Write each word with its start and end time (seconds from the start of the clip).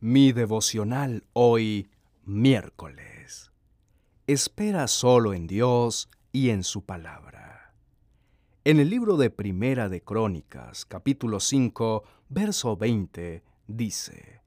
Mi 0.00 0.30
devocional 0.30 1.24
hoy, 1.32 1.90
miércoles. 2.24 3.50
Espera 4.28 4.86
solo 4.86 5.34
en 5.34 5.48
Dios 5.48 6.08
y 6.30 6.50
en 6.50 6.62
su 6.62 6.82
palabra. 6.84 7.74
En 8.62 8.78
el 8.78 8.90
libro 8.90 9.16
de 9.16 9.30
Primera 9.30 9.88
de 9.88 10.00
Crónicas, 10.00 10.84
capítulo 10.84 11.40
5, 11.40 12.04
verso 12.28 12.76
20, 12.76 13.42
dice, 13.66 14.40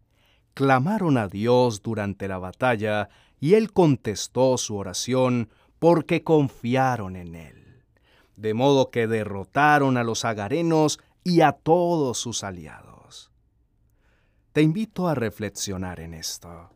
Clamaron 0.54 1.18
a 1.18 1.28
Dios 1.28 1.82
durante 1.82 2.30
la 2.30 2.38
batalla 2.38 3.10
y 3.42 3.56
Él 3.56 3.74
contestó 3.74 4.58
su 4.58 4.78
oración 4.78 5.50
porque 5.80 6.24
confiaron 6.24 7.18
en 7.18 7.36
Él. 7.36 7.84
De 8.38 8.54
modo 8.54 8.90
que 8.90 9.06
derrotaron 9.06 9.98
a 9.98 10.06
los 10.06 10.24
agarenos 10.24 11.02
y 11.26 11.42
a 11.42 11.52
todos 11.52 12.20
sus 12.20 12.46
aliados. 12.46 12.91
Te 14.54 14.62
invito 14.62 15.08
a 15.08 15.16
reflexionar 15.16 16.02
en 16.02 16.14
esto. 16.14 16.72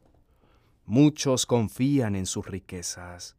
Muchos 0.86 1.46
confían 1.46 2.16
en 2.16 2.26
sus 2.26 2.48
riquezas, 2.48 3.36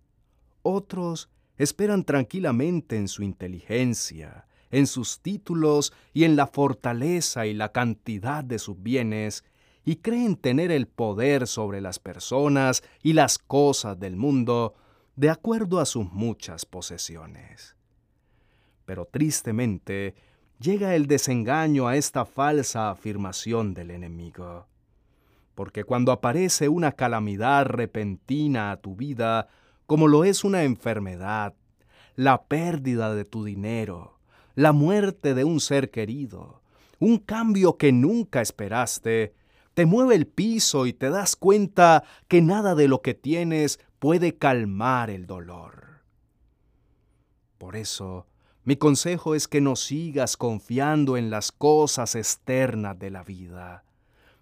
otros 0.61 1.31
esperan 1.57 2.05
tranquilamente 2.05 2.97
en 2.97 3.09
su 3.09 3.23
inteligencia, 3.23 4.47
en 4.71 4.87
sus 4.87 5.23
títulos 5.23 5.95
y 6.13 6.25
en 6.25 6.37
la 6.37 6.49
fortaleza 6.49 7.47
y 7.47 7.55
la 7.55 7.73
cantidad 7.73 8.45
de 8.45 8.59
sus 8.59 8.83
bienes, 8.83 9.43
y 9.87 9.97
creen 9.97 10.37
tener 10.37 10.71
el 10.71 10.87
poder 10.87 11.47
sobre 11.47 11.81
las 11.81 11.99
personas 11.99 12.83
y 13.03 13.15
las 13.15 13.39
cosas 13.39 13.99
del 13.99 14.17
mundo 14.17 14.75
de 15.15 15.31
acuerdo 15.31 15.81
a 15.81 15.87
sus 15.87 16.13
muchas 16.13 16.67
posesiones. 16.67 17.75
Pero 18.85 19.07
tristemente, 19.07 20.15
llega 20.59 20.95
el 20.95 21.07
desengaño 21.07 21.89
a 21.89 21.97
esta 21.97 22.25
falsa 22.25 22.91
afirmación 22.91 23.75
del 23.75 23.91
enemigo. 23.91 24.67
Porque 25.55 25.85
cuando 25.85 26.13
aparece 26.13 26.69
una 26.69 26.93
calamidad 26.93 27.67
repentina 27.67 28.71
a 28.71 28.77
tu 28.77 28.97
vida, 28.97 29.49
como 29.87 30.09
lo 30.09 30.25
es 30.25 30.45
una 30.45 30.65
enfermedad, 30.65 31.55
la 32.15 32.45
pérdida 32.45 33.15
de 33.15 33.25
tu 33.25 33.45
dinero, 33.45 34.19
la 34.55 34.73
muerte 34.73 35.35
de 35.35 35.45
un 35.45 35.61
ser 35.61 35.91
querido, 35.91 36.63
un 36.99 37.19
cambio 37.19 37.77
que 37.77 37.93
nunca 37.93 38.41
esperaste, 38.41 39.35
te 39.75 39.85
mueve 39.85 40.15
el 40.15 40.27
piso 40.27 40.87
y 40.87 40.95
te 40.95 41.11
das 41.11 41.37
cuenta 41.37 42.05
que 42.29 42.41
nada 42.41 42.75
de 42.75 42.89
lo 42.89 43.03
que 43.03 43.13
tienes 43.13 43.79
puede 43.99 44.37
calmar 44.37 45.11
el 45.11 45.27
dolor. 45.27 46.01
Por 47.59 47.77
eso, 47.77 48.27
mi 48.67 48.75
consejo 48.75 49.37
es 49.37 49.47
que 49.47 49.61
no 49.61 49.77
sigas 49.77 50.37
confiando 50.37 51.17
en 51.17 51.31
las 51.31 51.53
cosas 51.53 52.17
externas 52.17 52.99
de 52.99 53.11
la 53.11 53.23
vida, 53.23 53.85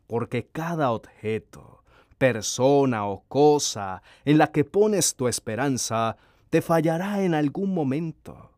porque 0.06 0.46
cada 0.46 0.92
objeto, 0.92 1.84
persona 2.16 3.06
o 3.06 3.24
cosa 3.28 4.02
en 4.24 4.38
la 4.38 4.46
que 4.46 4.64
pones 4.64 5.14
tu 5.14 5.28
esperanza 5.28 6.16
te 6.48 6.62
fallará 6.62 7.22
en 7.22 7.34
algún 7.34 7.74
momento, 7.74 8.52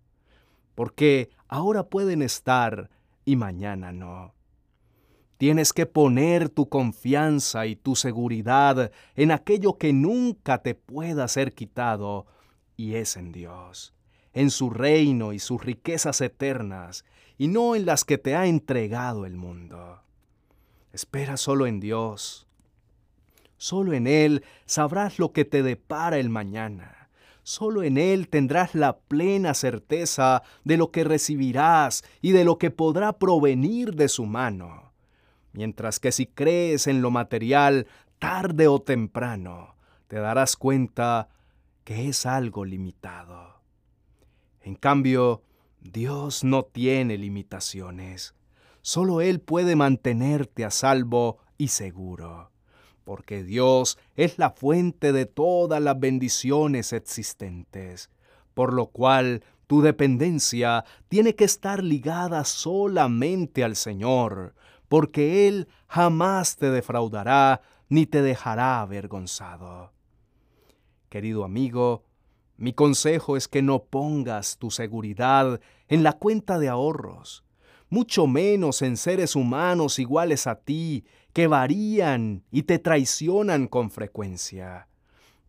porque 0.77 1.31
ahora 1.49 1.83
pueden 1.83 2.23
estar 2.23 2.89
y 3.25 3.35
mañana 3.35 3.91
no. 3.91 4.35
Tienes 5.37 5.73
que 5.73 5.85
poner 5.85 6.49
tu 6.49 6.69
confianza 6.69 7.67
y 7.67 7.75
tu 7.75 7.97
seguridad 7.97 8.93
en 9.17 9.33
aquello 9.33 9.79
que 9.79 9.93
nunca 9.93 10.63
te 10.63 10.77
pueda 10.77 11.27
ser 11.27 11.55
quitado, 11.55 12.25
y 12.77 12.95
es 12.95 13.17
en 13.17 13.33
Dios 13.33 13.96
en 14.37 14.51
su 14.51 14.69
reino 14.69 15.33
y 15.33 15.39
sus 15.39 15.65
riquezas 15.65 16.21
eternas, 16.21 17.07
y 17.39 17.49
no 17.49 17.75
en 17.75 17.87
las 17.87 18.05
que 18.05 18.19
te 18.19 18.37
ha 18.37 18.47
entregado 18.47 19.25
el 19.25 19.35
mundo. 19.35 20.03
Espera 20.93 21.39
solo 21.39 21.67
en 21.67 21.81
Dios. 21.81 22.47
Solo 23.57 23.95
en 23.95 24.07
Él 24.07 24.45
sabrás 24.67 25.19
lo 25.19 25.33
que 25.33 25.47
te 25.47 25.63
depara 25.63 26.19
el 26.19 26.29
mañana. 26.29 27.09
Solo 27.45 27.83
en 27.83 27.97
Él 27.97 28.29
tendrás 28.29 28.75
la 28.75 28.99
plena 28.99 29.55
certeza 29.55 30.43
de 30.65 30.77
lo 30.77 30.91
que 30.91 31.05
recibirás 31.05 32.05
y 32.21 32.33
de 32.33 32.45
lo 32.45 32.59
que 32.59 32.71
podrá 32.71 33.15
provenir 33.15 33.95
de 33.95 34.09
su 34.09 34.27
mano. 34.27 34.93
Mientras 35.53 35.99
que 35.99 36.13
si 36.13 36.27
crees 36.27 36.87
en 36.89 37.01
lo 37.01 37.11
material, 37.11 37.87
tarde 38.19 38.69
o 38.69 38.83
temprano, 38.83 39.77
te 40.09 40.17
darás 40.17 40.57
cuenta 40.57 41.31
que 41.85 42.11
es 42.11 42.27
algo 42.27 42.67
limitado. 42.67 43.56
En 44.67 44.75
cambio, 44.75 45.45
Dios 45.81 46.43
no 46.43 46.65
tiene 46.65 47.17
limitaciones. 47.17 48.35
Solo 48.83 49.21
Él 49.21 49.39
puede 49.39 49.77
mantenerte 49.77 50.65
a 50.65 50.73
salvo 50.73 51.39
y 51.57 51.69
seguro, 51.69 52.51
porque 53.05 53.45
Dios 53.45 53.97
es 54.17 54.41
la 54.41 54.51
fuente 54.51 55.13
de 55.13 55.25
todas 55.25 55.81
las 55.81 56.01
bendiciones 56.01 56.93
existentes, 56.93 58.11
por 58.55 58.73
lo 58.73 58.89
cual 58.89 59.45
tu 59.69 59.83
dependencia 59.83 60.85
tiene 61.07 61.37
que 61.37 61.45
estar 61.45 61.85
ligada 61.85 62.45
solamente 62.45 63.63
al 63.63 63.77
Señor, 63.77 64.57
porque 64.89 65.47
Él 65.47 65.69
jamás 65.87 66.57
te 66.57 66.73
defraudará 66.73 67.61
ni 67.89 68.05
te 68.05 68.21
dejará 68.21 68.81
avergonzado. 68.81 69.93
Querido 71.09 71.45
amigo, 71.45 72.03
mi 72.59 72.73
consejo 72.73 73.37
es 73.37 73.49
que 73.49 73.63
no 73.63 73.85
pongas 73.85 74.57
tu 74.57 74.71
seguridad 74.71 75.61
en 75.89 76.03
la 76.03 76.15
cuenta 76.15 76.59
de 76.59 76.69
ahorros, 76.69 77.45
mucho 77.91 78.27
menos 78.27 78.83
en 78.83 78.97
seres 78.97 79.37
humanos 79.37 79.99
iguales 79.99 80.47
a 80.47 80.57
ti, 80.57 81.05
que 81.33 81.47
varían 81.47 82.45
y 82.51 82.63
te 82.63 82.79
traicionan 82.79 83.69
con 83.69 83.91
frecuencia. 83.91 84.89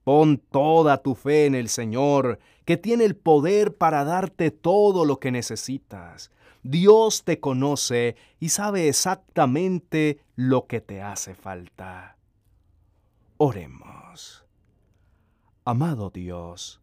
Pon 0.04 0.38
toda 0.38 1.02
tu 1.02 1.16
fe 1.16 1.46
en 1.46 1.56
el 1.56 1.70
Señor, 1.70 2.40
que 2.66 2.78
tiene 2.78 3.06
el 3.06 3.16
poder 3.16 3.76
para 3.76 4.04
darte 4.04 4.52
todo 4.52 5.06
lo 5.06 5.20
que 5.20 5.32
necesitas. 5.32 6.32
Dios 6.64 7.24
te 7.24 7.40
conoce 7.40 8.18
y 8.40 8.50
sabe 8.50 8.90
exactamente 8.90 10.20
lo 10.36 10.68
que 10.68 10.82
te 10.82 11.02
hace 11.02 11.36
falta. 11.36 12.18
Oremos. 13.38 14.46
Amado 15.64 16.10
Dios, 16.10 16.82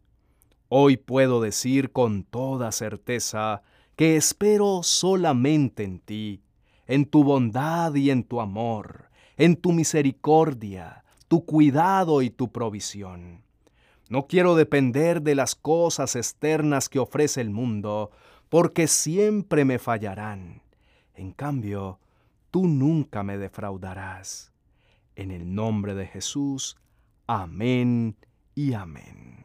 Hoy 0.69 0.97
puedo 0.97 1.41
decir 1.41 1.93
con 1.93 2.25
toda 2.25 2.73
certeza 2.73 3.63
que 3.97 4.17
espero 4.17 4.83
solamente 4.83 5.85
en 5.85 6.01
ti, 6.01 6.43
en 6.87 7.05
tu 7.05 7.23
bondad 7.23 7.95
y 7.95 8.11
en 8.11 8.25
tu 8.25 8.41
amor, 8.41 9.11
en 9.37 9.57
tu 9.57 9.73
misericordia, 9.73 11.05
tu 11.29 11.45
cuidado 11.45 12.23
y 12.23 12.31
tu 12.31 12.51
provisión. 12.51 13.43
No 14.09 14.27
quiero 14.27 14.55
depender 14.55 15.23
de 15.23 15.35
las 15.35 15.55
cosas 15.55 16.17
externas 16.17 16.89
que 16.89 16.99
ofrece 16.99 17.41
el 17.41 17.51
mundo, 17.51 18.11
porque 18.49 18.87
siempre 18.87 19.65
me 19.65 19.79
fallarán. 19.79 20.63
En 21.15 21.33
cambio, 21.33 22.01
tú 22.51 22.67
nunca 22.67 23.23
me 23.23 23.39
defraudarás. 23.39 24.53
En 25.15 25.31
el 25.31 25.55
nombre 25.55 25.95
de 25.95 26.07
Jesús, 26.07 26.77
amén 27.27 28.17
y 28.55 28.75
amén. 28.75 29.44